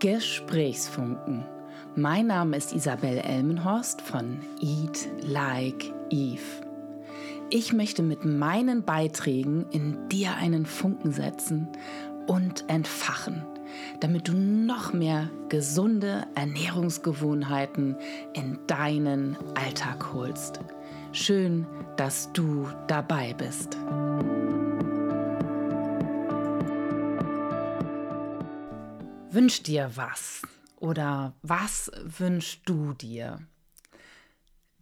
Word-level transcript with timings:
Gesprächsfunken. 0.00 1.44
Mein 1.96 2.28
Name 2.28 2.56
ist 2.56 2.72
Isabel 2.72 3.18
Elmenhorst 3.18 4.00
von 4.00 4.38
Eat 4.60 5.08
Like 5.22 5.92
Eve. 6.10 6.40
Ich 7.50 7.72
möchte 7.72 8.04
mit 8.04 8.24
meinen 8.24 8.84
Beiträgen 8.84 9.66
in 9.72 10.08
dir 10.08 10.36
einen 10.36 10.66
Funken 10.66 11.10
setzen 11.10 11.66
und 12.28 12.64
entfachen, 12.68 13.44
damit 13.98 14.28
du 14.28 14.34
noch 14.34 14.92
mehr 14.92 15.30
gesunde 15.48 16.28
Ernährungsgewohnheiten 16.36 17.96
in 18.34 18.56
deinen 18.68 19.36
Alltag 19.56 20.12
holst. 20.12 20.60
Schön, 21.10 21.66
dass 21.96 22.32
du 22.32 22.68
dabei 22.86 23.34
bist. 23.36 23.76
Wünsch 29.38 29.62
dir 29.62 29.92
was 29.94 30.42
oder 30.80 31.32
was 31.42 31.92
wünschst 32.02 32.62
du 32.64 32.92
dir? 32.92 33.38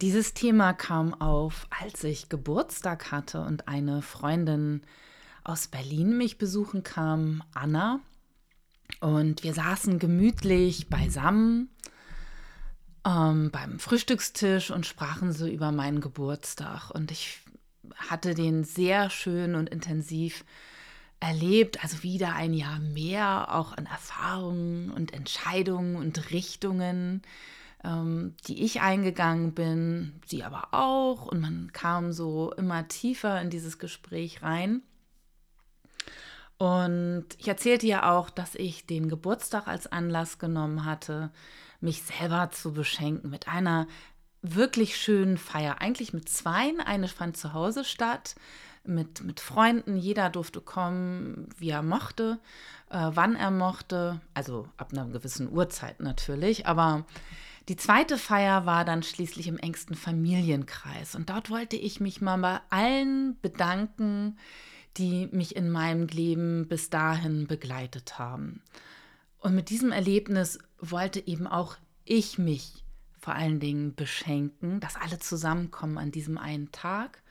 Dieses 0.01 0.33
Thema 0.33 0.73
kam 0.73 1.13
auf, 1.13 1.67
als 1.69 2.03
ich 2.03 2.27
Geburtstag 2.27 3.11
hatte 3.11 3.41
und 3.41 3.67
eine 3.67 4.01
Freundin 4.01 4.81
aus 5.43 5.67
Berlin 5.67 6.17
mich 6.17 6.39
besuchen 6.39 6.81
kam, 6.81 7.43
Anna. 7.53 7.99
Und 8.99 9.43
wir 9.43 9.53
saßen 9.53 9.99
gemütlich 9.99 10.89
beisammen 10.89 11.69
ähm, 13.05 13.51
beim 13.51 13.77
Frühstückstisch 13.77 14.71
und 14.71 14.87
sprachen 14.87 15.33
so 15.33 15.45
über 15.45 15.71
meinen 15.71 16.01
Geburtstag. 16.01 16.89
Und 16.89 17.11
ich 17.11 17.41
hatte 18.09 18.33
den 18.33 18.63
sehr 18.63 19.11
schön 19.11 19.53
und 19.53 19.69
intensiv 19.69 20.43
erlebt, 21.19 21.83
also 21.83 22.03
wieder 22.03 22.35
ein 22.35 22.53
Jahr 22.53 22.79
mehr 22.79 23.53
auch 23.53 23.73
an 23.73 23.85
Erfahrungen 23.85 24.91
und 24.91 25.13
Entscheidungen 25.13 25.95
und 25.95 26.31
Richtungen, 26.31 27.23
ähm, 27.83 28.35
die 28.47 28.63
ich 28.63 28.81
eingegangen 28.81 29.53
bin, 29.53 30.21
sie 30.25 30.43
aber 30.43 30.69
auch. 30.73 31.25
Und 31.25 31.41
man 31.41 31.71
kam 31.73 32.13
so 32.13 32.53
immer 32.53 32.87
tiefer 32.87 33.41
in 33.41 33.49
dieses 33.49 33.79
Gespräch 33.79 34.43
rein. 34.43 34.81
Und 36.57 37.25
ich 37.37 37.47
erzählte 37.47 37.85
ja 37.85 38.11
auch, 38.15 38.29
dass 38.29 38.55
ich 38.55 38.85
den 38.85 39.09
Geburtstag 39.09 39.67
als 39.67 39.87
Anlass 39.87 40.39
genommen 40.39 40.85
hatte, 40.85 41.31
mich 41.81 42.01
selber 42.01 42.49
zu 42.51 42.73
beschenken 42.73 43.29
mit 43.29 43.47
einer 43.47 43.87
wirklich 44.41 44.97
schönen 44.97 45.37
Feier. 45.37 45.81
Eigentlich 45.81 46.13
mit 46.13 46.29
zweien. 46.29 46.79
Eine 46.79 47.07
fand 47.07 47.37
zu 47.37 47.53
Hause 47.53 47.83
statt 47.83 48.35
mit, 48.87 49.23
mit 49.23 49.39
Freunden. 49.39 49.97
Jeder 49.97 50.29
durfte 50.29 50.61
kommen, 50.61 51.49
wie 51.57 51.69
er 51.69 51.83
mochte, 51.83 52.39
äh, 52.89 53.09
wann 53.13 53.35
er 53.35 53.51
mochte. 53.51 54.21
Also 54.33 54.67
ab 54.77 54.91
einer 54.91 55.05
gewissen 55.05 55.51
Uhrzeit 55.51 55.99
natürlich. 55.99 56.65
Aber 56.65 57.05
die 57.69 57.75
zweite 57.75 58.17
Feier 58.17 58.65
war 58.65 58.85
dann 58.85 59.03
schließlich 59.03 59.47
im 59.47 59.57
engsten 59.57 59.95
Familienkreis. 59.95 61.15
Und 61.15 61.29
dort 61.29 61.49
wollte 61.49 61.75
ich 61.75 61.99
mich 61.99 62.21
mal 62.21 62.37
bei 62.37 62.59
allen 62.69 63.37
bedanken, 63.41 64.37
die 64.97 65.27
mich 65.31 65.55
in 65.55 65.69
meinem 65.69 66.07
Leben 66.07 66.67
bis 66.67 66.89
dahin 66.89 67.47
begleitet 67.47 68.17
haben. 68.17 68.61
Und 69.39 69.53
mit 69.53 69.69
diesem 69.69 69.91
Erlebnis 69.91 70.59
wollte 70.79 71.25
eben 71.27 71.45
auch 71.45 71.77
ich 72.05 72.37
mich 72.37 72.83
vor 73.19 73.35
allen 73.35 73.59
Dingen 73.59 73.93
beschenken, 73.93 74.79
dass 74.79 74.95
alle 74.95 75.19
zusammenkommen 75.19 75.97
an 75.97 76.11
diesem 76.11 76.37
einen 76.37 76.71
Tag 76.71 77.21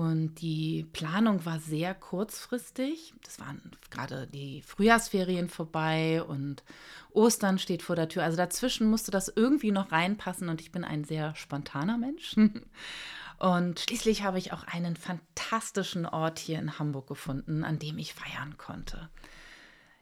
und 0.00 0.36
die 0.36 0.86
Planung 0.94 1.44
war 1.44 1.60
sehr 1.60 1.94
kurzfristig. 1.94 3.12
Das 3.22 3.38
waren 3.38 3.60
gerade 3.90 4.26
die 4.26 4.62
Frühjahrsferien 4.62 5.50
vorbei 5.50 6.22
und 6.22 6.64
Ostern 7.10 7.58
steht 7.58 7.82
vor 7.82 7.96
der 7.96 8.08
Tür. 8.08 8.22
Also 8.22 8.38
dazwischen 8.38 8.88
musste 8.88 9.10
das 9.10 9.28
irgendwie 9.28 9.72
noch 9.72 9.92
reinpassen 9.92 10.48
und 10.48 10.62
ich 10.62 10.72
bin 10.72 10.84
ein 10.84 11.04
sehr 11.04 11.34
spontaner 11.34 11.98
Mensch. 11.98 12.34
Und 13.38 13.80
schließlich 13.80 14.22
habe 14.22 14.36
ich 14.36 14.52
auch 14.52 14.64
einen 14.64 14.96
fantastischen 14.96 16.04
Ort 16.04 16.38
hier 16.38 16.58
in 16.58 16.78
Hamburg 16.78 17.06
gefunden, 17.06 17.64
an 17.64 17.78
dem 17.78 17.96
ich 17.96 18.12
feiern 18.12 18.58
konnte. 18.58 19.08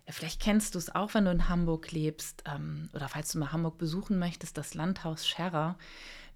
Vielleicht 0.09 0.43
kennst 0.43 0.75
du 0.75 0.78
es 0.78 0.93
auch, 0.93 1.15
wenn 1.15 1.25
du 1.25 1.31
in 1.31 1.49
Hamburg 1.49 1.93
lebst 1.93 2.43
ähm, 2.53 2.89
oder 2.95 3.09
falls 3.09 3.31
du 3.31 3.39
mal 3.39 3.53
Hamburg 3.53 3.78
besuchen 3.78 4.19
möchtest, 4.19 4.59
das 4.59 4.75
Landhaus 4.75 5.25
Scherrer 5.25 5.77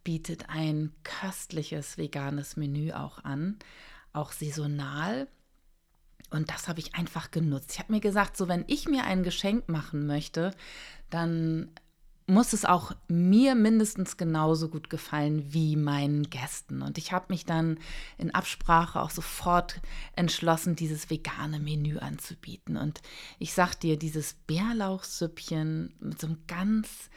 bietet 0.05 0.49
ein 0.49 0.93
köstliches 1.05 1.99
veganes 1.99 2.57
Menü 2.57 2.93
auch 2.93 3.25
an, 3.25 3.59
auch 4.13 4.33
saisonal. 4.33 5.29
Und 6.31 6.51
das 6.51 6.69
habe 6.69 6.81
ich 6.81 6.95
einfach 6.95 7.31
genutzt. 7.31 7.73
Ich 7.73 7.79
habe 7.79 7.93
mir 7.93 8.01
gesagt, 8.01 8.37
so 8.37 8.49
wenn 8.49 8.65
ich 8.67 8.89
mir 8.89 9.05
ein 9.05 9.23
Geschenk 9.23 9.69
machen 9.69 10.07
möchte, 10.07 10.53
dann 11.11 11.71
muss 12.27 12.53
es 12.53 12.65
auch 12.65 12.93
mir 13.09 13.55
mindestens 13.55 14.17
genauso 14.17 14.69
gut 14.69 14.89
gefallen 14.89 15.53
wie 15.53 15.77
meinen 15.77 16.31
Gästen. 16.31 16.83
Und 16.83 16.97
ich 16.97 17.13
habe 17.13 17.27
mich 17.29 17.45
dann 17.45 17.79
in 18.17 18.33
Absprache 18.33 19.01
auch 19.01 19.11
sofort 19.11 19.81
entschlossen, 20.15 20.77
dieses 20.77 21.11
vegane 21.11 21.59
Menü 21.59 21.99
anzubieten. 21.99 22.77
Und 22.77 23.03
ich 23.39 23.53
sag 23.53 23.75
dir, 23.75 23.99
dieses 23.99 24.35
Bärlauchsüppchen 24.47 25.95
mit 26.01 26.21
so 26.21 26.29
einem 26.29 26.39
ganz 26.47 27.11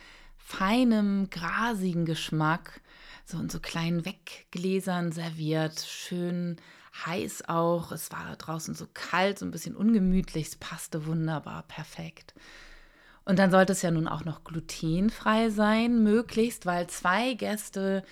feinem, 0.46 1.28
grasigen 1.32 2.06
Geschmack, 2.06 2.82
so 3.26 3.40
in 3.40 3.50
so 3.50 3.60
kleinen 3.60 4.06
Weggläsern 4.06 5.12
serviert, 5.12 5.80
schön 5.80 6.58
heiß 7.06 7.50
auch. 7.50 7.92
Es 7.92 8.12
war 8.12 8.36
draußen 8.36 8.76
so 8.76 8.88
kalt, 8.94 9.40
so 9.40 9.46
ein 9.46 9.52
bisschen 9.52 9.76
ungemütlich, 9.76 10.48
es 10.48 10.56
passte 10.56 11.08
wunderbar, 11.08 11.64
perfekt. 11.64 12.36
Und 13.26 13.40
dann 13.40 13.50
sollte 13.50 13.74
es 13.74 13.82
ja 13.82 13.90
nun 13.90 14.08
auch 14.08 14.24
noch 14.24 14.44
glutenfrei 14.44 15.50
sein, 15.50 16.04
möglichst, 16.04 16.68
weil 16.68 16.86
zwei 16.88 17.34
Gäste 17.34 18.04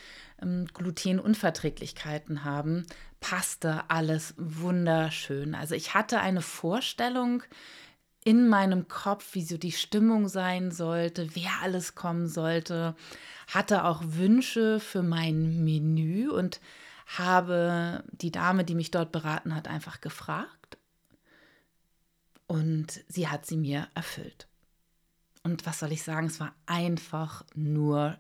ähm, 0.42 0.66
Glutenunverträglichkeiten 0.74 2.44
haben, 2.44 2.88
passte 3.20 3.84
alles 3.92 4.34
wunderschön. 4.38 5.54
Also 5.54 5.76
ich 5.76 5.94
hatte 5.94 6.20
eine 6.20 6.42
Vorstellung, 6.42 7.44
in 8.26 8.48
meinem 8.48 8.88
Kopf, 8.88 9.34
wie 9.34 9.44
so 9.44 9.58
die 9.58 9.72
Stimmung 9.72 10.28
sein 10.28 10.72
sollte, 10.72 11.36
wer 11.36 11.52
alles 11.62 11.96
kommen 11.96 12.28
sollte, 12.28 12.96
hatte 13.48 13.84
auch 13.86 14.02
Wünsche 14.06 14.80
für 14.80 15.04
mein 15.04 15.64
Menü 15.64 16.30
und 16.30 16.60
habe 17.06 18.04
die 18.12 18.32
Dame, 18.32 18.64
die 18.64 18.76
mich 18.76 18.92
dort 18.92 19.12
beraten 19.12 19.56
hat, 19.56 19.68
einfach 19.68 20.02
gefragt 20.02 20.78
und 22.48 23.04
sie 23.08 23.28
hat 23.28 23.46
sie 23.46 23.58
mir 23.58 23.88
erfüllt. 23.96 24.48
Und 25.44 25.66
was 25.66 25.80
soll 25.80 25.92
ich 25.92 26.04
sagen, 26.04 26.28
es 26.28 26.40
war 26.40 26.54
einfach 26.66 27.44
nur 27.54 28.18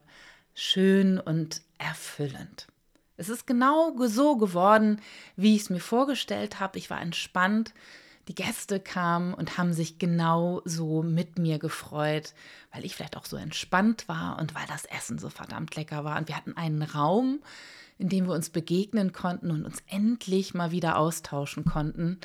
schön 0.54 1.20
und 1.20 1.62
erfüllend. 1.78 2.68
Es 3.16 3.30
ist 3.30 3.48
genau 3.48 3.96
so 4.08 4.38
geworden, 4.38 5.00
wie 5.36 5.56
ich 5.56 5.64
es 5.64 5.70
mir 5.70 5.80
vorgestellt 5.80 6.60
habe. 6.60 6.78
Ich 6.80 6.90
war 6.90 7.00
entspannt, 7.00 7.74
die 8.28 8.36
Gäste 8.36 8.80
kamen 8.80 9.34
und 9.34 9.58
haben 9.58 9.74
sich 9.74 10.00
genau 10.00 10.62
so 10.66 11.04
mit 11.04 11.38
mir 11.38 11.60
gefreut, 11.60 12.34
weil 12.72 12.86
ich 12.86 12.96
vielleicht 12.96 13.18
auch 13.18 13.26
so 13.26 13.36
entspannt 13.36 14.08
war 14.08 14.40
und 14.40 14.56
weil 14.56 14.66
das 14.68 14.86
Essen 14.86 15.20
so 15.20 15.30
verdammt 15.30 15.76
lecker 15.76 16.04
war. 16.04 16.18
Und 16.18 16.30
wir 16.30 16.38
hatten 16.38 16.56
einen 16.56 16.84
Raum, 16.84 17.42
in 17.98 18.10
dem 18.10 18.26
wir 18.26 18.34
uns 18.34 18.50
begegnen 18.50 19.12
konnten 19.12 19.52
und 19.52 19.66
uns 19.66 19.84
endlich 19.88 20.54
mal 20.54 20.72
wieder 20.72 20.98
austauschen 20.98 21.66
konnten. 21.66 22.20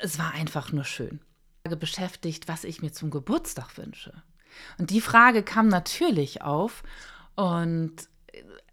Es 0.00 0.18
war 0.18 0.32
einfach 0.32 0.72
nur 0.72 0.84
schön. 0.84 1.20
Beschäftigt, 1.64 2.46
was 2.46 2.62
ich 2.62 2.80
mir 2.80 2.92
zum 2.92 3.10
Geburtstag 3.10 3.76
wünsche. 3.76 4.12
Und 4.78 4.90
die 4.90 5.00
Frage 5.00 5.42
kam 5.42 5.66
natürlich 5.66 6.42
auf 6.42 6.84
und 7.34 8.08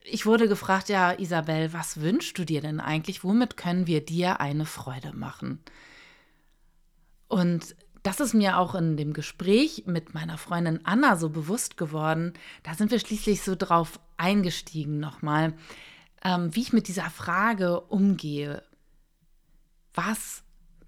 ich 0.04 0.26
wurde 0.26 0.48
gefragt, 0.48 0.90
ja, 0.90 1.12
Isabel, 1.12 1.74
was 1.74 2.02
wünschst 2.02 2.38
du 2.38 2.46
dir 2.46 2.62
denn 2.62 2.80
eigentlich? 2.80 3.24
Womit 3.24 3.58
können 3.58 3.88
wir 3.88 4.06
dir 4.06 4.40
eine 4.42 4.66
Freude 4.66 5.14
machen? 5.14 5.60
Und 7.28 7.76
das 8.04 8.20
ist 8.20 8.34
mir 8.34 8.58
auch 8.58 8.76
in 8.76 8.98
dem 8.98 9.14
Gespräch 9.14 9.84
mit 9.86 10.14
meiner 10.14 10.38
Freundin 10.38 10.86
Anna 10.86 11.16
so 11.16 11.30
bewusst 11.30 11.78
geworden. 11.78 12.34
Da 12.62 12.74
sind 12.76 12.92
wir 12.92 13.00
schließlich 13.00 13.42
so 13.42 13.56
drauf 13.56 14.00
eingestiegen 14.18 15.00
nochmal, 15.00 15.54
ähm, 16.24 16.54
wie 16.54 16.62
ich 16.62 16.74
mit 16.74 16.90
dieser 16.90 17.10
Frage 17.10 17.80
umgehe. 17.80 18.62
Was 19.94 20.44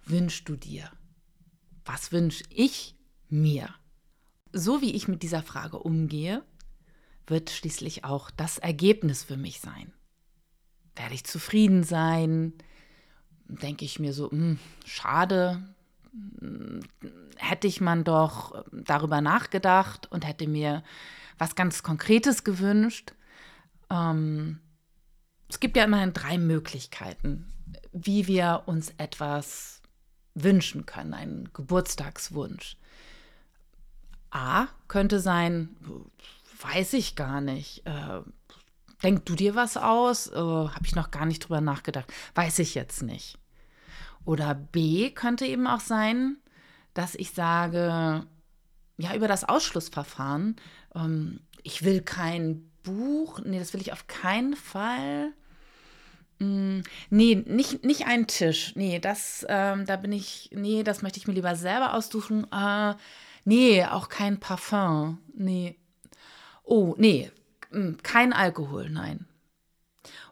wünschst 0.05 0.49
du 0.49 0.57
dir? 0.57 0.91
Was 1.85 2.11
wünsche 2.11 2.43
ich 2.49 2.95
mir? 3.29 3.69
So 4.51 4.81
wie 4.81 4.91
ich 4.91 5.07
mit 5.07 5.23
dieser 5.23 5.43
Frage 5.43 5.79
umgehe, 5.79 6.43
wird 7.27 7.49
schließlich 7.49 8.03
auch 8.03 8.29
das 8.29 8.57
Ergebnis 8.57 9.23
für 9.23 9.37
mich 9.37 9.61
sein. 9.61 9.93
Werde 10.95 11.13
ich 11.13 11.23
zufrieden 11.23 11.83
sein? 11.83 12.53
Denke 13.47 13.85
ich 13.85 13.99
mir 13.99 14.13
so, 14.13 14.25
mh, 14.25 14.31
hm, 14.31 14.59
schade, 14.85 15.75
hätte 17.37 17.67
ich 17.67 17.81
man 17.81 18.03
doch 18.03 18.63
darüber 18.71 19.21
nachgedacht 19.21 20.11
und 20.11 20.25
hätte 20.25 20.47
mir 20.47 20.83
was 21.37 21.55
ganz 21.55 21.83
Konkretes 21.83 22.43
gewünscht. 22.43 23.13
Ähm, 23.89 24.59
es 25.49 25.59
gibt 25.59 25.77
ja 25.77 25.83
immerhin 25.83 26.13
drei 26.13 26.37
Möglichkeiten, 26.37 27.51
wie 27.91 28.27
wir 28.27 28.63
uns 28.65 28.93
etwas 28.97 29.81
wünschen 30.33 30.85
können, 30.85 31.13
einen 31.13 31.49
Geburtstagswunsch. 31.53 32.77
A 34.31 34.67
könnte 34.87 35.19
sein, 35.19 35.75
weiß 36.61 36.93
ich 36.93 37.15
gar 37.15 37.41
nicht. 37.41 37.85
Äh, 37.85 38.21
denk 39.01 39.25
du 39.25 39.35
dir 39.35 39.55
was 39.55 39.77
aus? 39.77 40.27
Äh, 40.27 40.35
Habe 40.35 40.85
ich 40.85 40.95
noch 40.95 41.11
gar 41.11 41.25
nicht 41.25 41.39
drüber 41.39 41.61
nachgedacht. 41.61 42.11
Weiß 42.33 42.59
ich 42.59 42.75
jetzt 42.75 43.01
nicht. 43.01 43.37
Oder 44.25 44.55
B 44.55 45.11
könnte 45.11 45.45
eben 45.45 45.67
auch 45.67 45.79
sein, 45.79 46.37
dass 46.93 47.15
ich 47.15 47.31
sage, 47.31 48.25
ja, 48.97 49.15
über 49.15 49.27
das 49.27 49.43
Ausschlussverfahren, 49.43 50.55
ähm, 50.95 51.39
ich 51.63 51.83
will 51.83 52.01
kein 52.01 52.69
Buch, 52.83 53.39
nee, 53.43 53.59
das 53.59 53.73
will 53.73 53.81
ich 53.81 53.91
auf 53.91 54.07
keinen 54.07 54.55
Fall. 54.55 55.33
Mm, 56.39 56.81
nee, 57.09 57.35
nicht, 57.35 57.83
nicht 57.83 58.07
ein 58.07 58.27
Tisch. 58.27 58.73
Nee, 58.75 58.99
das, 58.99 59.45
ähm, 59.49 59.85
da 59.85 59.95
bin 59.95 60.11
ich, 60.11 60.49
nee, 60.53 60.83
das 60.83 61.01
möchte 61.01 61.19
ich 61.19 61.27
mir 61.27 61.33
lieber 61.33 61.55
selber 61.55 61.93
aussuchen. 61.93 62.45
Äh, 62.51 62.95
nee, 63.45 63.85
auch 63.85 64.09
kein 64.09 64.39
Parfum. 64.39 65.19
Nee. 65.33 65.77
Oh, 66.63 66.95
nee, 66.97 67.31
mm, 67.71 67.93
kein 68.03 68.33
Alkohol, 68.33 68.89
nein. 68.89 69.27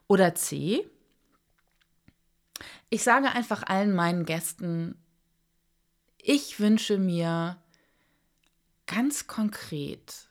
Oder 0.07 0.35
C. 0.35 0.85
Ich 2.93 3.01
sage 3.01 3.31
einfach 3.31 3.63
allen 3.63 3.95
meinen 3.95 4.23
Gästen, 4.23 5.03
ich 6.19 6.59
wünsche 6.59 6.99
mir 6.99 7.57
ganz 8.85 9.25
konkret 9.25 10.29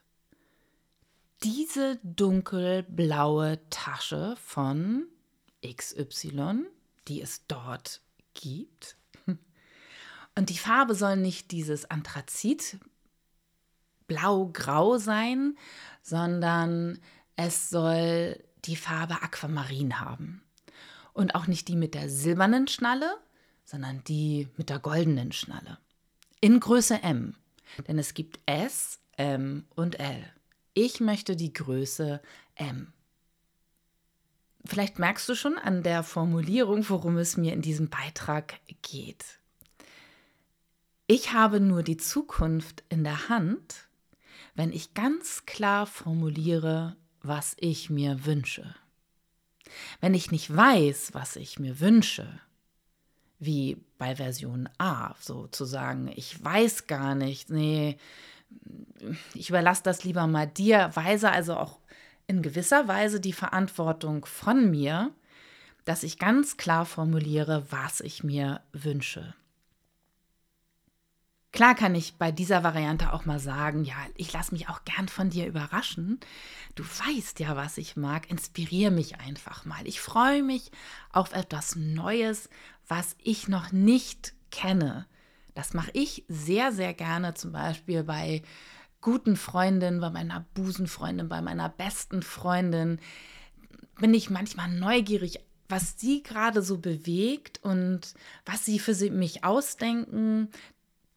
diese 1.43 1.99
dunkelblaue 2.05 3.59
Tasche 3.69 4.37
von 4.37 5.09
XY, 5.67 6.67
die 7.09 7.21
es 7.21 7.49
dort 7.49 8.01
gibt. 8.33 8.97
Und 10.37 10.49
die 10.49 10.57
Farbe 10.57 10.95
soll 10.95 11.17
nicht 11.17 11.51
dieses 11.51 11.91
Anthrazit 11.91 12.79
blau-grau 14.07 14.99
sein, 14.99 15.59
sondern 16.01 17.01
es 17.35 17.71
soll 17.71 18.41
die 18.67 18.77
Farbe 18.77 19.21
Aquamarin 19.21 19.99
haben. 19.99 20.45
Und 21.13 21.35
auch 21.35 21.47
nicht 21.47 21.69
die 21.69 21.77
mit 21.77 21.95
der 21.95 22.09
silbernen 22.09 22.69
Schnalle, 22.69 23.17
sondern 23.65 24.03
die 24.05 24.49
mit 24.57 24.71
der 24.71 24.79
goldenen 24.79 25.33
Schnalle. 25.33 25.79
In 26.41 26.59
Größe 26.61 27.03
M. 27.03 27.35
Denn 27.87 27.99
es 27.99 28.15
gibt 28.15 28.41
S, 28.47 29.01
M 29.17 29.65
und 29.75 30.01
L. 30.01 30.25
Ich 30.75 31.01
möchte 31.01 31.37
die 31.37 31.53
Größe 31.53 32.21
M. 32.55 32.93
Vielleicht 34.65 34.99
merkst 34.99 35.29
du 35.29 35.35
schon 35.35 35.59
an 35.59 35.83
der 35.83 36.03
Formulierung, 36.03 36.89
worum 36.89 37.17
es 37.19 37.37
mir 37.37 37.53
in 37.53 37.63
diesem 37.63 37.89
Beitrag 37.89 38.61
geht. 38.83 39.39
Ich 41.07 41.33
habe 41.33 41.61
nur 41.61 41.83
die 41.83 41.97
Zukunft 41.97 42.85
in 42.89 43.05
der 43.05 43.29
Hand, 43.29 43.89
wenn 44.55 44.73
ich 44.73 44.95
ganz 44.95 45.45
klar 45.47 45.87
formuliere, 45.87 46.97
was 47.21 47.57
ich 47.59 47.91
mir 47.91 48.25
wünsche. 48.25 48.75
Wenn 50.01 50.15
ich 50.15 50.31
nicht 50.31 50.55
weiß, 50.55 51.11
was 51.15 51.37
ich 51.37 51.59
mir 51.59 51.81
wünsche, 51.81 52.27
wie 53.39 53.77
bei 53.99 54.17
Version 54.17 54.69
A 54.79 55.15
sozusagen, 55.21 56.11
ich 56.15 56.43
weiß 56.43 56.87
gar 56.87 57.15
nicht, 57.15 57.51
nee, 57.51 57.97
ich 59.35 59.49
überlasse 59.49 59.83
das 59.83 60.05
lieber 60.05 60.27
mal 60.27 60.47
dir, 60.47 60.91
weise 60.95 61.31
also 61.31 61.57
auch 61.57 61.79
in 62.27 62.43
gewisser 62.43 62.89
Weise 62.89 63.21
die 63.21 63.33
Verantwortung 63.33 64.25
von 64.25 64.71
mir, 64.71 65.13
dass 65.85 66.03
ich 66.03 66.19
ganz 66.19 66.57
klar 66.57 66.87
formuliere, 66.87 67.67
was 67.71 68.01
ich 68.01 68.23
mir 68.23 68.61
wünsche. 68.73 69.35
Klar 71.53 71.75
kann 71.75 71.95
ich 71.95 72.15
bei 72.15 72.33
dieser 72.33 72.65
Variante 72.65 73.13
auch 73.13 73.27
mal 73.27 73.39
sagen, 73.39 73.85
ja, 73.85 73.97
ich 74.17 74.33
lasse 74.33 74.55
mich 74.55 74.71
auch 74.71 74.85
gern 74.85 75.07
von 75.09 75.29
dir 75.29 75.47
überraschen. 75.47 76.19
Du 76.75 76.83
weißt 76.83 77.41
ja, 77.41 77.57
was 77.57 77.77
ich 77.77 77.95
mag. 77.95 78.31
Inspiriere 78.31 78.91
mich 78.91 79.21
einfach 79.21 79.67
mal. 79.67 79.87
Ich 79.87 80.01
freue 80.01 80.43
mich 80.43 80.71
auf 81.13 81.35
etwas 81.35 81.77
Neues, 81.77 82.49
was 82.89 83.17
ich 83.23 83.49
noch 83.49 83.71
nicht 83.71 84.33
kenne. 84.51 85.07
Das 85.55 85.75
mache 85.75 85.91
ich 85.93 86.25
sehr, 86.29 86.73
sehr 86.73 86.95
gerne, 86.95 87.35
zum 87.35 87.53
Beispiel 87.53 88.03
bei 88.03 88.43
guten 89.03 89.37
Freundinnen, 89.37 90.01
bei 90.01 90.09
meiner 90.09 90.47
Busenfreundin, 90.55 91.29
bei 91.29 91.43
meiner 91.43 91.69
besten 91.69 92.23
Freundin. 92.23 92.99
Bin 94.01 94.15
ich 94.15 94.31
manchmal 94.31 94.71
neugierig, 94.71 95.41
was 95.69 96.01
sie 96.01 96.23
gerade 96.23 96.63
so 96.63 96.79
bewegt 96.79 97.61
und 97.63 98.15
was 98.47 98.65
sie 98.65 98.79
für 98.79 98.95
mich 99.11 99.45
ausdenken. 99.45 100.49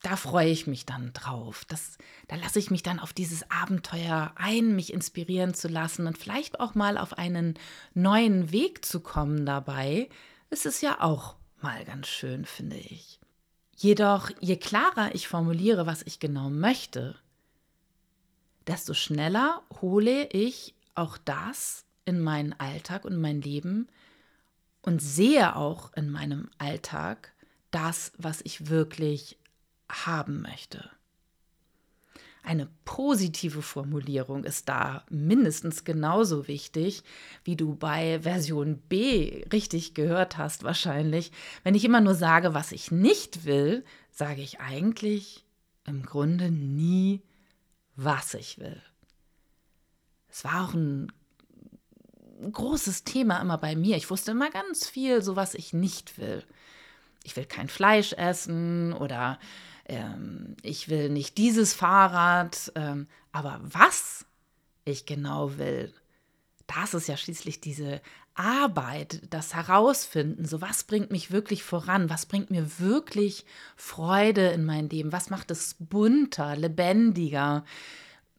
Da 0.05 0.17
freue 0.17 0.49
ich 0.49 0.67
mich 0.67 0.85
dann 0.85 1.13
drauf. 1.13 1.65
Das, 1.65 1.97
da 2.27 2.35
lasse 2.35 2.59
ich 2.59 2.69
mich 2.69 2.83
dann 2.83 2.99
auf 2.99 3.11
dieses 3.11 3.49
Abenteuer 3.49 4.33
ein, 4.35 4.75
mich 4.75 4.93
inspirieren 4.93 5.55
zu 5.55 5.67
lassen 5.67 6.05
und 6.05 6.15
vielleicht 6.15 6.59
auch 6.59 6.75
mal 6.75 6.99
auf 6.99 7.17
einen 7.17 7.55
neuen 7.95 8.51
Weg 8.51 8.85
zu 8.85 8.99
kommen 8.99 9.47
dabei. 9.47 10.07
Es 10.51 10.67
ist 10.67 10.81
ja 10.81 11.01
auch 11.01 11.37
mal 11.59 11.83
ganz 11.85 12.05
schön, 12.05 12.45
finde 12.45 12.75
ich. 12.75 13.19
Jedoch, 13.75 14.29
je 14.41 14.57
klarer 14.57 15.15
ich 15.15 15.27
formuliere, 15.27 15.87
was 15.87 16.03
ich 16.03 16.19
genau 16.19 16.51
möchte, 16.51 17.15
desto 18.67 18.93
schneller 18.93 19.63
hole 19.81 20.27
ich 20.27 20.75
auch 20.93 21.17
das 21.17 21.83
in 22.05 22.21
meinen 22.21 22.53
Alltag 22.59 23.05
und 23.05 23.19
mein 23.19 23.41
Leben 23.41 23.87
und 24.83 25.01
sehe 25.01 25.55
auch 25.55 25.91
in 25.93 26.11
meinem 26.11 26.51
Alltag 26.59 27.33
das, 27.71 28.11
was 28.19 28.41
ich 28.43 28.69
wirklich 28.69 29.39
haben 29.89 30.41
möchte. 30.41 30.89
Eine 32.45 32.69
positive 32.85 33.63
Formulierung 33.63 34.43
ist 34.43 34.69
da 34.69 35.03
mindestens 35.09 35.83
genauso 35.83 36.47
wichtig, 36.47 37.03
wie 37.43 37.55
du 37.55 37.75
bei 37.75 38.19
Version 38.21 38.77
B 38.77 39.43
richtig 39.51 39.95
gehört 39.95 40.37
hast 40.37 40.63
wahrscheinlich. 40.63 41.31
Wenn 41.63 41.73
ich 41.73 41.83
immer 41.83 42.01
nur 42.01 42.13
sage, 42.13 42.53
was 42.53 42.71
ich 42.71 42.91
nicht 42.91 43.45
will, 43.45 43.83
sage 44.11 44.41
ich 44.41 44.59
eigentlich 44.59 45.43
im 45.85 46.03
Grunde 46.03 46.51
nie, 46.51 47.23
was 47.95 48.35
ich 48.35 48.59
will. 48.59 48.79
Es 50.29 50.43
war 50.43 50.69
auch 50.69 50.73
ein 50.75 51.11
großes 52.51 53.05
Thema 53.05 53.41
immer 53.41 53.57
bei 53.57 53.75
mir. 53.75 53.97
Ich 53.97 54.11
wusste 54.11 54.31
immer 54.31 54.51
ganz 54.51 54.88
viel, 54.88 55.23
so 55.23 55.35
was 55.35 55.55
ich 55.55 55.73
nicht 55.73 56.19
will. 56.19 56.43
Ich 57.23 57.35
will 57.35 57.45
kein 57.45 57.69
Fleisch 57.69 58.13
essen 58.13 58.93
oder 58.93 59.39
ähm, 59.85 60.55
ich 60.61 60.89
will 60.89 61.09
nicht 61.09 61.37
dieses 61.37 61.73
Fahrrad, 61.73 62.71
ähm, 62.75 63.07
aber 63.31 63.59
was 63.63 64.25
ich 64.83 65.05
genau 65.05 65.57
will, 65.57 65.93
das 66.67 66.93
ist 66.93 67.07
ja 67.07 67.17
schließlich 67.17 67.62
diese 67.62 68.01
Arbeit, 68.33 69.21
das 69.29 69.55
Herausfinden, 69.55 70.45
so 70.45 70.62
was 70.62 70.83
bringt 70.83 71.10
mich 71.12 71.31
wirklich 71.31 71.63
voran, 71.63 72.10
was 72.10 72.25
bringt 72.25 72.51
mir 72.51 72.79
wirklich 72.79 73.45
Freude 73.75 74.48
in 74.48 74.65
mein 74.65 74.89
Leben, 74.89 75.12
was 75.12 75.29
macht 75.29 75.51
es 75.51 75.75
bunter, 75.79 76.55
lebendiger, 76.55 77.63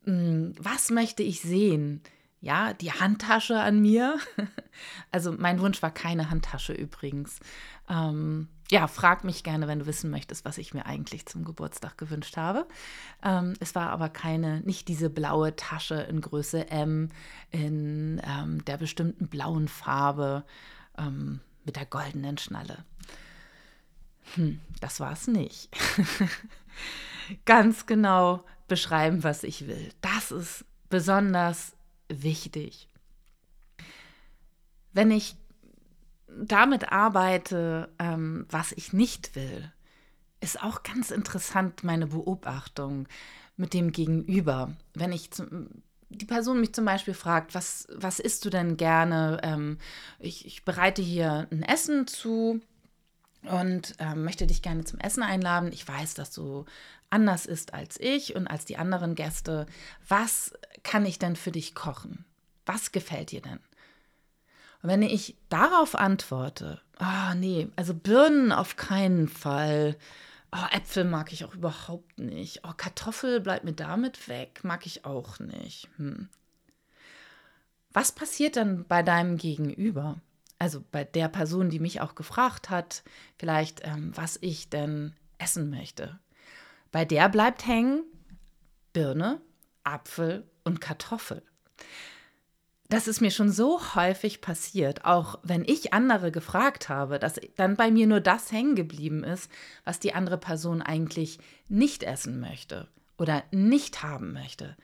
hm, 0.05 0.55
was 0.59 0.91
möchte 0.91 1.23
ich 1.23 1.41
sehen? 1.41 2.03
Ja, 2.41 2.75
die 2.75 2.93
Handtasche 2.93 3.59
an 3.59 3.81
mir. 3.81 4.19
Also 5.11 5.33
mein 5.33 5.59
Wunsch 5.61 5.81
war 5.81 5.91
keine 5.91 6.29
Handtasche 6.29 6.75
übrigens. 6.75 7.41
Ähm, 7.89 8.49
ja, 8.71 8.89
frag 8.89 9.23
mich 9.23 9.45
gerne, 9.45 9.69
wenn 9.69 9.79
du 9.79 9.87
wissen 9.87 10.11
möchtest, 10.11 10.45
was 10.45 10.59
ich 10.59 10.75
mir 10.75 10.87
eigentlich 10.87 11.27
zum 11.27 11.45
Geburtstag 11.45 11.97
gewünscht 11.99 12.37
habe. 12.37 12.67
Ähm, 13.23 13.55
es 13.61 13.75
war 13.75 13.91
aber 13.91 14.09
keine, 14.09 14.61
nicht 14.61 14.89
diese 14.89 15.09
blaue 15.09 15.55
Tasche 15.55 15.95
in 15.95 16.21
Größe 16.21 16.69
M, 16.71 17.11
in 17.51 18.21
ähm, 18.25 18.65
der 18.65 18.77
bestimmten 18.77 19.29
blauen 19.29 19.69
Farbe 19.69 20.45
ähm, 20.99 21.41
mit 21.65 21.77
der 21.77 21.87
goldenen 21.87 22.39
Schnalle. 22.39 22.85
Hm, 24.35 24.61
das 24.81 24.99
war 24.99 25.13
es 25.13 25.29
nicht. 25.29 25.69
Ganz 27.45 27.87
genau 27.87 28.45
beschreiben, 28.67 29.23
was 29.23 29.45
ich 29.45 29.69
will. 29.69 29.91
Das 30.01 30.33
ist 30.33 30.65
besonders 30.89 31.77
wichtig. 32.09 32.89
Wenn 34.93 35.11
ich 35.11 35.37
damit 36.45 36.93
arbeite, 36.93 37.89
ähm, 37.99 38.47
was 38.51 38.73
ich 38.73 38.93
nicht 38.93 39.35
will, 39.37 39.73
ist 40.41 40.63
auch 40.63 40.83
ganz 40.83 41.11
interessant 41.11 41.85
meine 41.85 42.09
Beobachtung 42.09 43.09
mit 43.57 43.75
dem 43.75 43.93
Gegenüber. 43.93 44.77
Wenn 44.95 45.13
ich 45.13 45.31
zum, 45.31 45.83
die 46.09 46.27
Person 46.27 46.61
mich 46.61 46.73
zum 46.75 46.85
Beispiel 46.85 47.15
fragt, 47.15 47.55
was, 47.55 47.89
was 47.91 48.21
isst 48.21 48.45
du 48.45 48.51
denn 48.51 48.77
gerne? 48.77 49.41
Ähm, 49.43 49.79
ich, 50.19 50.47
ich, 50.47 50.65
bereite 50.65 51.03
hier 51.03 51.49
ein 51.51 51.63
Essen 51.63 52.07
zu 52.07 52.61
und 53.43 53.95
ähm, 53.99 54.25
möchte 54.25 54.47
dich 54.47 54.63
gerne 54.63 54.85
zum 54.85 55.01
Essen 55.01 55.23
einladen. 55.23 55.73
Ich 55.73 55.87
weiß, 55.87 56.15
dass 56.15 56.33
du 56.33 56.65
anders 57.11 57.47
ist 57.47 57.75
als 57.75 57.99
ich 57.99 58.35
und 58.35 58.47
als 58.47 58.65
die 58.65 58.77
anderen 58.77 59.15
Gäste. 59.15 59.67
Was 60.09 60.53
kann 60.83 61.07
ich 61.07 61.19
denn 61.19 61.37
für 61.37 61.53
dich 61.53 61.75
kochen? 61.75 62.25
Was 62.67 62.93
gefällt 62.93 63.31
dir 63.31 63.43
denn? 63.43 63.61
Und 64.83 64.91
wenn 64.91 65.03
ich 65.03 65.37
darauf 65.49 65.95
antworte, 65.95 66.81
ah 66.99 67.33
oh, 67.33 67.35
nee, 67.35 67.69
also 67.77 67.95
Birnen 67.95 68.53
auf 68.53 68.77
keinen 68.77 69.29
Fall, 69.29 69.97
Oh, 70.53 70.67
Äpfel 70.71 71.05
mag 71.05 71.33
ich 71.33 71.45
auch 71.45 71.55
überhaupt 71.55 72.19
nicht. 72.19 72.61
Oh, 72.65 72.73
Kartoffel 72.75 73.41
bleibt 73.41 73.65
mir 73.65 73.73
damit 73.73 74.29
weg, 74.29 74.61
mag 74.63 74.87
ich 74.87 75.05
auch 75.05 75.39
nicht. 75.39 75.89
Hm. 75.97 76.29
Was 77.93 78.13
passiert 78.13 78.57
dann 78.57 78.87
bei 78.87 79.03
deinem 79.03 79.37
Gegenüber? 79.37 80.21
Also 80.59 80.83
bei 80.93 81.05
der 81.05 81.29
Person, 81.29 81.69
die 81.69 81.81
mich 81.81 82.01
auch 82.01 82.15
gefragt 82.15 82.71
hat, 82.71 83.03
vielleicht, 83.39 83.83
ähm, 83.85 84.13
was 84.15 84.39
ich 84.41 84.71
denn 84.71 85.15
essen 85.39 85.69
möchte. 85.69 86.19
Bei 86.93 87.05
der 87.05 87.29
bleibt 87.29 87.67
hängen 87.67 88.05
Birne, 88.93 89.43
Apfel 89.85 90.49
und 90.65 90.81
Kartoffel. 90.81 91.43
Das 92.89 93.09
ist 93.09 93.21
mir 93.21 93.33
schon 93.33 93.51
so 93.51 93.95
häufig 93.95 94.41
passiert, 94.41 95.05
auch 95.05 95.41
wenn 95.43 95.65
ich 95.65 95.93
andere 95.93 96.31
gefragt 96.31 96.89
habe, 96.89 97.19
dass 97.19 97.41
dann 97.57 97.77
bei 97.77 97.91
mir 97.91 98.07
nur 98.07 98.21
das 98.21 98.53
hängen 98.53 98.77
geblieben 98.77 99.25
ist, 99.25 99.51
was 99.85 99.99
die 99.99 100.15
andere 100.15 100.39
Person 100.39 100.83
eigentlich 100.83 101.39
nicht 101.69 102.05
essen 102.05 102.39
möchte 102.39 102.87
oder 103.19 103.43
nicht 103.51 104.03
haben 104.03 104.33
möchte 104.33 104.77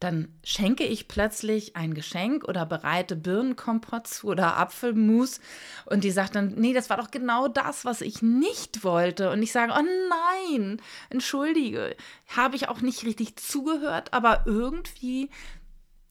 dann 0.00 0.28
schenke 0.44 0.84
ich 0.84 1.08
plötzlich 1.08 1.74
ein 1.74 1.94
Geschenk 1.94 2.44
oder 2.44 2.66
bereite 2.66 3.16
Birnenkompott 3.16 4.06
zu 4.06 4.28
oder 4.28 4.58
Apfelmus 4.58 5.40
und 5.86 6.04
die 6.04 6.10
sagt 6.10 6.34
dann, 6.34 6.54
nee, 6.56 6.74
das 6.74 6.90
war 6.90 6.98
doch 6.98 7.10
genau 7.10 7.48
das, 7.48 7.86
was 7.86 8.02
ich 8.02 8.20
nicht 8.20 8.84
wollte. 8.84 9.30
Und 9.30 9.42
ich 9.42 9.52
sage, 9.52 9.72
oh 9.74 9.82
nein, 10.50 10.82
entschuldige, 11.08 11.96
habe 12.28 12.56
ich 12.56 12.68
auch 12.68 12.82
nicht 12.82 13.04
richtig 13.04 13.36
zugehört, 13.36 14.12
aber 14.12 14.42
irgendwie 14.44 15.30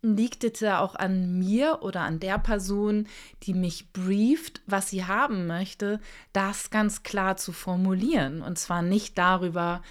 liegt 0.06 0.44
es 0.44 0.60
ja 0.60 0.80
auch 0.80 0.96
an 0.96 1.40
mir 1.40 1.80
oder 1.82 2.02
an 2.02 2.20
der 2.20 2.38
Person, 2.38 3.08
die 3.44 3.54
mich 3.54 3.92
brieft, 3.94 4.62
was 4.68 4.90
sie 4.90 5.06
haben 5.06 5.48
möchte, 5.48 6.00
das 6.34 6.70
ganz 6.70 7.04
klar 7.04 7.38
zu 7.38 7.52
formulieren. 7.52 8.42
Und 8.42 8.60
zwar 8.60 8.82
nicht 8.82 9.18
darüber, 9.18 9.82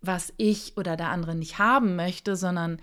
was 0.00 0.32
ich 0.36 0.76
oder 0.76 0.96
der 0.96 1.08
andere 1.08 1.34
nicht 1.34 1.58
haben 1.58 1.96
möchte, 1.96 2.36
sondern 2.36 2.80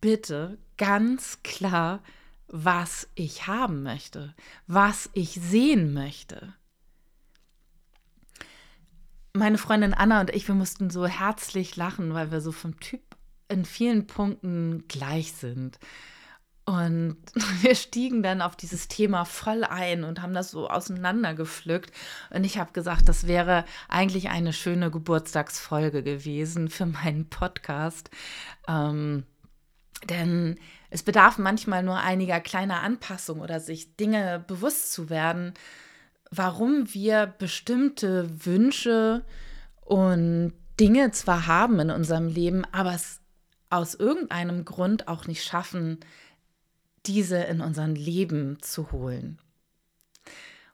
bitte 0.00 0.58
ganz 0.76 1.38
klar, 1.42 2.00
was 2.48 3.08
ich 3.14 3.46
haben 3.46 3.82
möchte, 3.82 4.34
was 4.66 5.08
ich 5.14 5.30
sehen 5.40 5.94
möchte. 5.94 6.52
Meine 9.32 9.56
Freundin 9.56 9.94
Anna 9.94 10.20
und 10.20 10.30
ich, 10.30 10.46
wir 10.46 10.54
mussten 10.54 10.90
so 10.90 11.06
herzlich 11.06 11.76
lachen, 11.76 12.12
weil 12.12 12.30
wir 12.30 12.42
so 12.42 12.52
vom 12.52 12.78
Typ 12.80 13.11
in 13.52 13.64
vielen 13.64 14.06
Punkten 14.06 14.84
gleich 14.88 15.32
sind. 15.32 15.78
Und 16.64 17.16
wir 17.62 17.74
stiegen 17.74 18.22
dann 18.22 18.40
auf 18.40 18.56
dieses 18.56 18.88
Thema 18.88 19.24
voll 19.24 19.64
ein 19.64 20.04
und 20.04 20.22
haben 20.22 20.34
das 20.34 20.50
so 20.50 20.68
auseinandergepflückt. 20.68 21.92
Und 22.30 22.44
ich 22.44 22.58
habe 22.58 22.72
gesagt, 22.72 23.08
das 23.08 23.26
wäre 23.26 23.64
eigentlich 23.88 24.30
eine 24.30 24.52
schöne 24.52 24.90
Geburtstagsfolge 24.90 26.02
gewesen 26.02 26.68
für 26.68 26.86
meinen 26.86 27.28
Podcast. 27.28 28.10
Ähm, 28.68 29.24
denn 30.08 30.58
es 30.90 31.02
bedarf 31.02 31.38
manchmal 31.38 31.82
nur 31.82 31.98
einiger 31.98 32.40
kleiner 32.40 32.80
Anpassungen 32.82 33.42
oder 33.42 33.60
sich 33.60 33.96
Dinge 33.96 34.44
bewusst 34.46 34.92
zu 34.92 35.10
werden, 35.10 35.54
warum 36.30 36.92
wir 36.92 37.26
bestimmte 37.26 38.44
Wünsche 38.44 39.24
und 39.80 40.52
Dinge 40.80 41.10
zwar 41.12 41.46
haben 41.46 41.78
in 41.80 41.90
unserem 41.90 42.28
Leben, 42.28 42.64
aber 42.72 42.94
es 42.94 43.21
aus 43.72 43.94
irgendeinem 43.94 44.64
Grund 44.64 45.08
auch 45.08 45.26
nicht 45.26 45.44
schaffen, 45.44 45.98
diese 47.06 47.38
in 47.38 47.60
unser 47.60 47.88
Leben 47.88 48.58
zu 48.60 48.92
holen. 48.92 49.38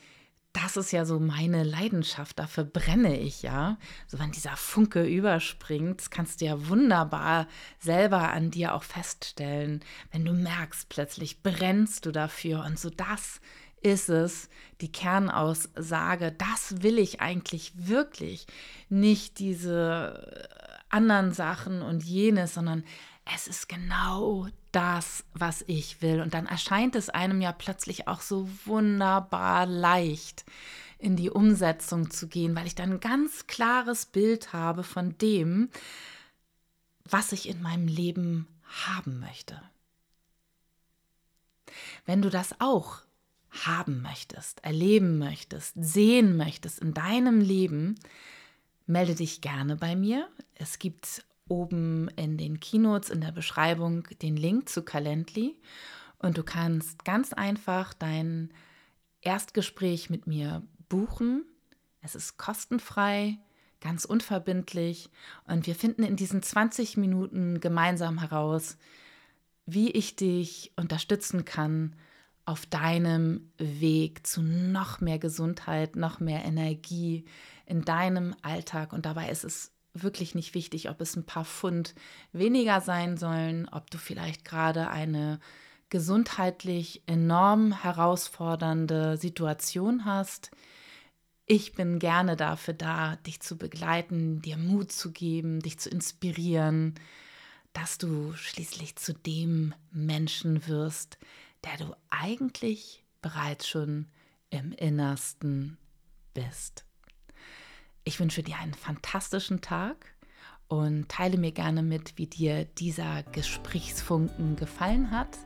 das 0.53 0.75
ist 0.75 0.91
ja 0.91 1.05
so 1.05 1.19
meine 1.19 1.63
Leidenschaft, 1.63 2.37
dafür 2.37 2.65
brenne 2.65 3.17
ich 3.17 3.41
ja. 3.41 3.77
So 4.07 4.19
wenn 4.19 4.31
dieser 4.31 4.57
Funke 4.57 5.05
überspringt, 5.05 6.11
kannst 6.11 6.41
du 6.41 6.45
ja 6.45 6.67
wunderbar 6.67 7.47
selber 7.79 8.31
an 8.31 8.51
dir 8.51 8.75
auch 8.75 8.83
feststellen, 8.83 9.81
wenn 10.11 10.25
du 10.25 10.33
merkst, 10.33 10.89
plötzlich 10.89 11.41
brennst 11.41 12.05
du 12.05 12.11
dafür 12.11 12.65
und 12.65 12.77
so 12.77 12.89
das 12.89 13.39
ist 13.81 14.09
es, 14.09 14.49
die 14.79 14.91
Kernaussage, 14.91 16.31
das 16.31 16.81
will 16.81 16.99
ich 16.99 17.21
eigentlich 17.21 17.73
wirklich, 17.75 18.47
nicht 18.89 19.39
diese 19.39 20.47
anderen 20.89 21.33
Sachen 21.33 21.81
und 21.81 22.03
jenes, 22.03 22.53
sondern 22.53 22.83
es 23.33 23.47
ist 23.47 23.69
genau 23.69 24.47
das, 24.71 25.23
was 25.33 25.63
ich 25.67 26.01
will. 26.01 26.21
Und 26.21 26.33
dann 26.33 26.45
erscheint 26.45 26.95
es 26.95 27.09
einem 27.09 27.41
ja 27.41 27.51
plötzlich 27.51 28.07
auch 28.07 28.21
so 28.21 28.49
wunderbar 28.65 29.65
leicht, 29.65 30.45
in 30.97 31.15
die 31.15 31.29
Umsetzung 31.29 32.11
zu 32.11 32.27
gehen, 32.27 32.55
weil 32.55 32.67
ich 32.67 32.75
dann 32.75 32.93
ein 32.93 32.99
ganz 32.99 33.47
klares 33.47 34.05
Bild 34.05 34.53
habe 34.53 34.83
von 34.83 35.17
dem, 35.17 35.69
was 37.03 37.31
ich 37.31 37.49
in 37.49 37.61
meinem 37.61 37.87
Leben 37.87 38.47
haben 38.85 39.19
möchte. 39.19 39.61
Wenn 42.05 42.21
du 42.21 42.29
das 42.29 42.55
auch 42.59 43.01
haben 43.51 44.01
möchtest, 44.01 44.63
erleben 44.63 45.17
möchtest, 45.17 45.73
sehen 45.77 46.37
möchtest 46.37 46.79
in 46.79 46.93
deinem 46.93 47.41
Leben, 47.41 47.95
melde 48.87 49.15
dich 49.15 49.41
gerne 49.41 49.75
bei 49.75 49.95
mir. 49.95 50.27
Es 50.55 50.79
gibt 50.79 51.25
oben 51.49 52.07
in 52.15 52.37
den 52.37 52.59
Keynotes 52.59 53.09
in 53.09 53.21
der 53.21 53.33
Beschreibung 53.33 54.07
den 54.21 54.37
Link 54.37 54.69
zu 54.69 54.83
Calendly 54.83 55.57
und 56.19 56.37
du 56.37 56.43
kannst 56.43 57.03
ganz 57.03 57.33
einfach 57.33 57.93
dein 57.93 58.51
Erstgespräch 59.19 60.09
mit 60.09 60.27
mir 60.27 60.63
buchen. 60.87 61.43
Es 62.01 62.15
ist 62.15 62.37
kostenfrei, 62.37 63.37
ganz 63.81 64.05
unverbindlich 64.05 65.09
und 65.45 65.67
wir 65.67 65.75
finden 65.75 66.03
in 66.03 66.15
diesen 66.15 66.41
20 66.41 66.95
Minuten 66.95 67.59
gemeinsam 67.59 68.19
heraus, 68.19 68.77
wie 69.65 69.91
ich 69.91 70.15
dich 70.15 70.71
unterstützen 70.77 71.43
kann 71.43 71.95
auf 72.45 72.65
deinem 72.65 73.51
Weg 73.57 74.25
zu 74.25 74.41
noch 74.41 74.99
mehr 75.01 75.19
Gesundheit, 75.19 75.95
noch 75.95 76.19
mehr 76.19 76.43
Energie 76.43 77.25
in 77.65 77.83
deinem 77.83 78.35
Alltag. 78.41 78.93
Und 78.93 79.05
dabei 79.05 79.29
ist 79.29 79.43
es 79.43 79.71
wirklich 79.93 80.35
nicht 80.35 80.53
wichtig, 80.53 80.89
ob 80.89 81.01
es 81.01 81.15
ein 81.15 81.25
paar 81.25 81.45
Pfund 81.45 81.93
weniger 82.31 82.81
sein 82.81 83.17
sollen, 83.17 83.67
ob 83.69 83.89
du 83.91 83.97
vielleicht 83.97 84.45
gerade 84.45 84.89
eine 84.89 85.39
gesundheitlich 85.89 87.03
enorm 87.05 87.73
herausfordernde 87.83 89.17
Situation 89.17 90.05
hast. 90.05 90.51
Ich 91.45 91.73
bin 91.73 91.99
gerne 91.99 92.37
dafür 92.37 92.73
da, 92.73 93.17
dich 93.17 93.41
zu 93.41 93.57
begleiten, 93.57 94.41
dir 94.41 94.57
Mut 94.57 94.91
zu 94.91 95.11
geben, 95.11 95.59
dich 95.59 95.79
zu 95.79 95.89
inspirieren, 95.89 96.95
dass 97.73 97.97
du 97.97 98.33
schließlich 98.33 98.95
zu 98.95 99.13
dem 99.13 99.73
Menschen 99.91 100.67
wirst, 100.67 101.17
der 101.65 101.77
du 101.77 101.95
eigentlich 102.21 103.03
bereits 103.21 103.67
schon 103.67 104.07
im 104.49 104.71
Innersten 104.73 105.77
bist. 106.33 106.85
Ich 108.03 108.19
wünsche 108.19 108.43
dir 108.43 108.57
einen 108.57 108.73
fantastischen 108.73 109.61
Tag 109.61 110.13
und 110.67 111.09
teile 111.09 111.37
mir 111.37 111.51
gerne 111.51 111.83
mit, 111.83 112.17
wie 112.17 112.27
dir 112.27 112.65
dieser 112.65 113.23
Gesprächsfunken 113.23 114.55
gefallen 114.55 115.11
hat. 115.11 115.37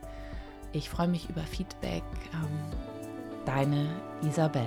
Ich 0.72 0.88
freue 0.88 1.08
mich 1.08 1.28
über 1.28 1.42
Feedback. 1.42 2.04
Ähm, 2.32 3.44
deine 3.44 4.00
Isabel. 4.22 4.66